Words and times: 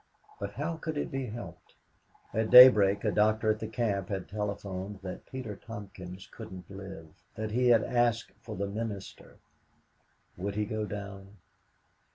But 0.39 0.53
how 0.53 0.77
could 0.77 0.97
it 0.97 1.11
be 1.11 1.27
helped? 1.27 1.75
At 2.33 2.49
daybreak 2.49 3.03
a 3.03 3.11
doctor 3.11 3.51
at 3.51 3.59
the 3.59 3.67
camp 3.67 4.09
had 4.09 4.27
telephoned 4.27 4.97
that 5.03 5.27
Peter 5.27 5.55
Tompkins 5.55 6.25
couldn't 6.31 6.67
live, 6.71 7.09
that 7.35 7.51
he 7.51 7.67
had 7.67 7.83
asked 7.83 8.31
for 8.41 8.55
the 8.55 8.65
"minister." 8.65 9.35
Would 10.37 10.55
he 10.55 10.65
go 10.65 10.87
down? 10.87 11.37